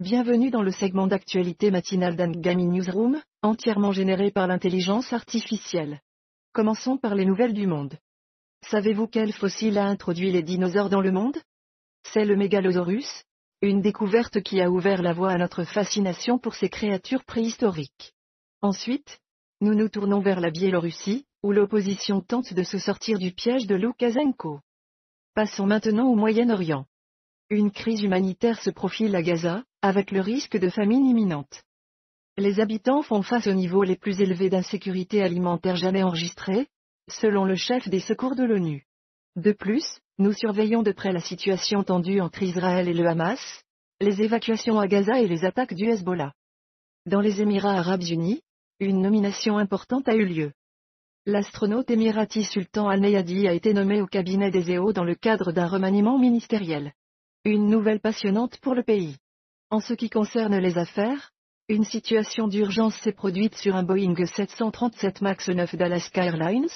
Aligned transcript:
Bienvenue 0.00 0.50
dans 0.50 0.62
le 0.62 0.70
segment 0.70 1.08
d'actualité 1.08 1.72
matinale 1.72 2.14
d'Angami 2.14 2.66
Newsroom, 2.66 3.20
entièrement 3.42 3.90
généré 3.90 4.30
par 4.30 4.46
l'intelligence 4.46 5.12
artificielle. 5.12 6.00
Commençons 6.52 6.98
par 6.98 7.16
les 7.16 7.24
nouvelles 7.24 7.52
du 7.52 7.66
monde. 7.66 7.98
Savez-vous 8.62 9.08
quel 9.08 9.32
fossile 9.32 9.76
a 9.76 9.86
introduit 9.86 10.30
les 10.30 10.44
dinosaures 10.44 10.88
dans 10.88 11.00
le 11.00 11.10
monde? 11.10 11.36
C'est 12.04 12.24
le 12.24 12.36
Megalosaurus, 12.36 13.24
une 13.60 13.80
découverte 13.82 14.40
qui 14.40 14.60
a 14.60 14.70
ouvert 14.70 15.02
la 15.02 15.12
voie 15.12 15.32
à 15.32 15.36
notre 15.36 15.64
fascination 15.64 16.38
pour 16.38 16.54
ces 16.54 16.68
créatures 16.68 17.24
préhistoriques. 17.24 18.14
Ensuite, 18.62 19.18
nous 19.60 19.74
nous 19.74 19.88
tournons 19.88 20.20
vers 20.20 20.38
la 20.38 20.52
Biélorussie, 20.52 21.26
où 21.42 21.50
l'opposition 21.50 22.20
tente 22.20 22.54
de 22.54 22.62
se 22.62 22.78
sortir 22.78 23.18
du 23.18 23.32
piège 23.32 23.66
de 23.66 23.74
Loukashenko. 23.74 24.60
Passons 25.34 25.66
maintenant 25.66 26.06
au 26.06 26.14
Moyen-Orient. 26.14 26.86
Une 27.50 27.72
crise 27.72 28.04
humanitaire 28.04 28.62
se 28.62 28.70
profile 28.70 29.16
à 29.16 29.22
Gaza, 29.22 29.64
avec 29.82 30.10
le 30.10 30.20
risque 30.20 30.56
de 30.56 30.68
famine 30.68 31.06
imminente. 31.06 31.62
Les 32.36 32.60
habitants 32.60 33.02
font 33.02 33.22
face 33.22 33.46
au 33.46 33.52
niveau 33.52 33.82
les 33.82 33.96
plus 33.96 34.20
élevés 34.20 34.50
d'insécurité 34.50 35.22
alimentaire 35.22 35.76
jamais 35.76 36.02
enregistrés, 36.02 36.68
selon 37.08 37.44
le 37.44 37.56
chef 37.56 37.88
des 37.88 38.00
secours 38.00 38.36
de 38.36 38.44
l'ONU. 38.44 38.86
De 39.36 39.52
plus, 39.52 40.00
nous 40.18 40.32
surveillons 40.32 40.82
de 40.82 40.92
près 40.92 41.12
la 41.12 41.20
situation 41.20 41.82
tendue 41.84 42.20
entre 42.20 42.42
Israël 42.42 42.88
et 42.88 42.94
le 42.94 43.06
Hamas, 43.06 43.64
les 44.00 44.22
évacuations 44.22 44.78
à 44.78 44.86
Gaza 44.86 45.20
et 45.20 45.28
les 45.28 45.44
attaques 45.44 45.74
du 45.74 45.88
Hezbollah. 45.88 46.32
Dans 47.06 47.20
les 47.20 47.40
Émirats 47.40 47.78
arabes 47.78 48.02
unis, 48.02 48.42
une 48.80 49.00
nomination 49.00 49.58
importante 49.58 50.08
a 50.08 50.14
eu 50.14 50.24
lieu. 50.24 50.52
L'astronaute 51.26 51.90
émirati 51.90 52.44
Sultan 52.44 52.88
Al-Neyadi 52.88 53.48
a 53.48 53.52
été 53.52 53.74
nommé 53.74 54.00
au 54.00 54.06
cabinet 54.06 54.50
des 54.50 54.72
EO 54.72 54.92
dans 54.92 55.04
le 55.04 55.14
cadre 55.14 55.52
d'un 55.52 55.66
remaniement 55.66 56.18
ministériel. 56.18 56.92
Une 57.44 57.66
nouvelle 57.68 58.00
passionnante 58.00 58.58
pour 58.58 58.74
le 58.74 58.82
pays. 58.82 59.16
En 59.70 59.80
ce 59.80 59.92
qui 59.92 60.08
concerne 60.08 60.56
les 60.56 60.78
affaires, 60.78 61.30
une 61.68 61.84
situation 61.84 62.48
d'urgence 62.48 62.94
s'est 63.00 63.12
produite 63.12 63.54
sur 63.54 63.76
un 63.76 63.82
Boeing 63.82 64.14
737 64.14 65.20
MAX 65.20 65.48
9 65.50 65.76
d'Alaska 65.76 66.24
Airlines, 66.24 66.70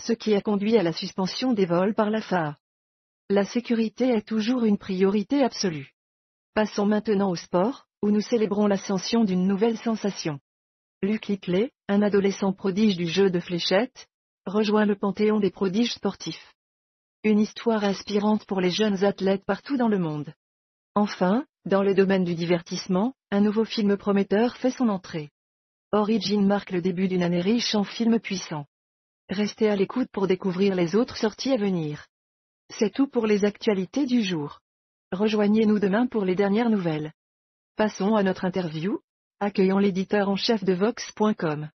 ce 0.00 0.12
qui 0.12 0.34
a 0.34 0.40
conduit 0.40 0.76
à 0.76 0.82
la 0.82 0.92
suspension 0.92 1.52
des 1.52 1.66
vols 1.66 1.94
par 1.94 2.10
la 2.10 2.20
FAA. 2.20 2.58
La 3.30 3.44
sécurité 3.44 4.08
est 4.08 4.26
toujours 4.26 4.64
une 4.64 4.76
priorité 4.76 5.44
absolue. 5.44 5.92
Passons 6.54 6.84
maintenant 6.84 7.30
au 7.30 7.36
sport, 7.36 7.86
où 8.02 8.10
nous 8.10 8.20
célébrons 8.20 8.66
l'ascension 8.66 9.22
d'une 9.22 9.46
nouvelle 9.46 9.78
sensation. 9.78 10.40
Luc 11.00 11.28
Litley, 11.28 11.70
un 11.86 12.02
adolescent 12.02 12.52
prodige 12.52 12.96
du 12.96 13.06
jeu 13.06 13.30
de 13.30 13.38
fléchettes, 13.38 14.08
rejoint 14.46 14.84
le 14.84 14.96
panthéon 14.96 15.38
des 15.38 15.52
prodiges 15.52 15.94
sportifs. 15.94 16.54
Une 17.22 17.38
histoire 17.38 17.84
inspirante 17.84 18.46
pour 18.46 18.60
les 18.60 18.70
jeunes 18.70 19.04
athlètes 19.04 19.44
partout 19.44 19.76
dans 19.76 19.88
le 19.88 20.00
monde. 20.00 20.34
Enfin, 20.94 21.46
dans 21.64 21.82
le 21.82 21.94
domaine 21.94 22.24
du 22.24 22.34
divertissement, 22.34 23.14
un 23.30 23.40
nouveau 23.40 23.64
film 23.64 23.96
prometteur 23.96 24.56
fait 24.56 24.70
son 24.70 24.90
entrée. 24.90 25.30
Origin 25.90 26.46
marque 26.46 26.70
le 26.70 26.82
début 26.82 27.08
d'une 27.08 27.22
année 27.22 27.40
riche 27.40 27.74
en 27.74 27.84
films 27.84 28.20
puissants. 28.20 28.66
Restez 29.30 29.70
à 29.70 29.76
l'écoute 29.76 30.08
pour 30.12 30.26
découvrir 30.26 30.74
les 30.74 30.94
autres 30.94 31.16
sorties 31.16 31.52
à 31.52 31.56
venir. 31.56 32.08
C'est 32.68 32.92
tout 32.92 33.06
pour 33.06 33.26
les 33.26 33.46
actualités 33.46 34.04
du 34.04 34.22
jour. 34.22 34.60
Rejoignez-nous 35.12 35.78
demain 35.78 36.06
pour 36.06 36.26
les 36.26 36.34
dernières 36.34 36.70
nouvelles. 36.70 37.12
Passons 37.76 38.14
à 38.14 38.22
notre 38.22 38.44
interview. 38.44 39.00
Accueillons 39.40 39.78
l'éditeur 39.78 40.28
en 40.28 40.36
chef 40.36 40.62
de 40.62 40.74
Vox.com. 40.74 41.70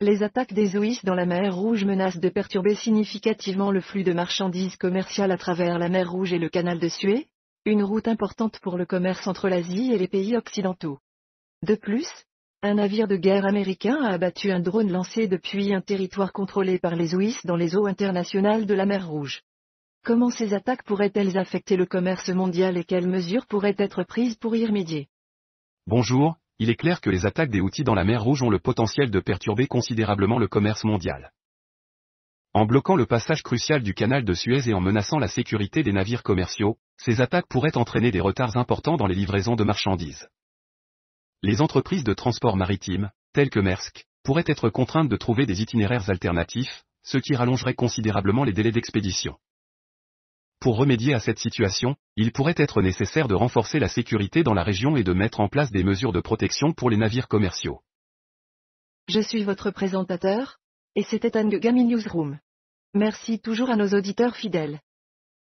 Les 0.00 0.22
attaques 0.22 0.54
des 0.54 0.76
OIS 0.76 1.00
dans 1.02 1.14
la 1.14 1.26
mer 1.26 1.56
Rouge 1.56 1.84
menacent 1.84 2.20
de 2.20 2.28
perturber 2.28 2.76
significativement 2.76 3.72
le 3.72 3.80
flux 3.80 4.04
de 4.04 4.12
marchandises 4.12 4.76
commerciales 4.76 5.32
à 5.32 5.36
travers 5.38 5.78
la 5.78 5.88
mer 5.88 6.10
Rouge 6.10 6.32
et 6.32 6.38
le 6.38 6.48
canal 6.48 6.78
de 6.78 6.88
Suez, 6.88 7.26
une 7.66 7.82
route 7.82 8.08
importante 8.08 8.58
pour 8.60 8.78
le 8.78 8.86
commerce 8.86 9.26
entre 9.26 9.50
l'Asie 9.50 9.92
et 9.92 9.98
les 9.98 10.08
pays 10.08 10.34
occidentaux. 10.34 10.98
De 11.62 11.74
plus, 11.74 12.08
un 12.62 12.74
navire 12.74 13.06
de 13.06 13.16
guerre 13.16 13.44
américain 13.44 13.98
a 14.02 14.12
abattu 14.14 14.50
un 14.50 14.60
drone 14.60 14.90
lancé 14.90 15.28
depuis 15.28 15.74
un 15.74 15.82
territoire 15.82 16.32
contrôlé 16.32 16.78
par 16.78 16.96
les 16.96 17.14
OIS 17.14 17.40
dans 17.44 17.56
les 17.56 17.76
eaux 17.76 17.86
internationales 17.86 18.64
de 18.64 18.74
la 18.74 18.86
mer 18.86 19.06
Rouge. 19.06 19.42
Comment 20.02 20.30
ces 20.30 20.54
attaques 20.54 20.84
pourraient-elles 20.84 21.36
affecter 21.36 21.76
le 21.76 21.84
commerce 21.84 22.30
mondial 22.30 22.78
et 22.78 22.84
quelles 22.84 23.08
mesures 23.08 23.46
pourraient 23.46 23.76
être 23.76 24.04
prises 24.04 24.36
pour 24.36 24.56
y 24.56 24.64
remédier? 24.64 25.08
Bonjour, 25.86 26.36
il 26.58 26.70
est 26.70 26.76
clair 26.76 27.02
que 27.02 27.10
les 27.10 27.26
attaques 27.26 27.50
des 27.50 27.60
outils 27.60 27.84
dans 27.84 27.94
la 27.94 28.04
mer 28.04 28.22
Rouge 28.22 28.42
ont 28.42 28.50
le 28.50 28.58
potentiel 28.58 29.10
de 29.10 29.20
perturber 29.20 29.66
considérablement 29.66 30.38
le 30.38 30.48
commerce 30.48 30.84
mondial. 30.84 31.32
En 32.54 32.64
bloquant 32.64 32.96
le 32.96 33.06
passage 33.06 33.42
crucial 33.42 33.82
du 33.82 33.92
canal 33.92 34.24
de 34.24 34.32
Suez 34.32 34.70
et 34.70 34.74
en 34.74 34.80
menaçant 34.80 35.18
la 35.18 35.28
sécurité 35.28 35.82
des 35.82 35.92
navires 35.92 36.22
commerciaux, 36.22 36.78
ces 37.04 37.20
attaques 37.20 37.48
pourraient 37.48 37.78
entraîner 37.78 38.10
des 38.10 38.20
retards 38.20 38.56
importants 38.56 38.96
dans 38.96 39.06
les 39.06 39.14
livraisons 39.14 39.56
de 39.56 39.64
marchandises. 39.64 40.28
Les 41.42 41.62
entreprises 41.62 42.04
de 42.04 42.12
transport 42.12 42.56
maritime, 42.56 43.10
telles 43.32 43.48
que 43.48 43.60
Maersk, 43.60 44.04
pourraient 44.22 44.44
être 44.46 44.68
contraintes 44.68 45.08
de 45.08 45.16
trouver 45.16 45.46
des 45.46 45.62
itinéraires 45.62 46.10
alternatifs, 46.10 46.84
ce 47.02 47.16
qui 47.16 47.34
rallongerait 47.34 47.74
considérablement 47.74 48.44
les 48.44 48.52
délais 48.52 48.72
d'expédition. 48.72 49.36
Pour 50.60 50.76
remédier 50.76 51.14
à 51.14 51.20
cette 51.20 51.38
situation, 51.38 51.96
il 52.16 52.32
pourrait 52.32 52.54
être 52.58 52.82
nécessaire 52.82 53.28
de 53.28 53.34
renforcer 53.34 53.78
la 53.78 53.88
sécurité 53.88 54.42
dans 54.42 54.52
la 54.52 54.62
région 54.62 54.94
et 54.96 55.04
de 55.04 55.14
mettre 55.14 55.40
en 55.40 55.48
place 55.48 55.70
des 55.70 55.82
mesures 55.82 56.12
de 56.12 56.20
protection 56.20 56.74
pour 56.74 56.90
les 56.90 56.98
navires 56.98 57.28
commerciaux. 57.28 57.80
Je 59.08 59.20
suis 59.20 59.42
votre 59.42 59.70
présentateur, 59.70 60.58
et 60.96 61.02
c'était 61.02 61.38
Angami 61.38 61.84
Newsroom. 61.84 62.38
Merci 62.92 63.40
toujours 63.40 63.70
à 63.70 63.76
nos 63.76 63.88
auditeurs 63.88 64.36
fidèles. 64.36 64.80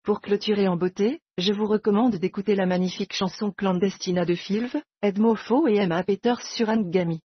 Pour 0.04 0.22
clôturer 0.22 0.70
en 0.70 0.78
beauté, 0.78 1.22
je 1.40 1.54
vous 1.54 1.68
recommande 1.68 2.18
d'écouter 2.18 2.54
la 2.56 2.66
magnifique 2.66 3.14
chanson 3.14 3.52
Clandestina 3.52 4.26
de 4.26 4.36
Filv, 4.36 4.76
Edmo 5.02 5.36
Faux 5.36 5.68
et 5.68 5.78
Emma 5.78 6.04
Peters 6.04 6.42
sur 6.42 6.70
Angami. 6.70 7.22